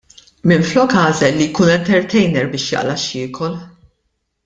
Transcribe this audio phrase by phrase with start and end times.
[0.51, 3.55] Minflok għażel li jkun entertainer biex jaqla' x'jiekol.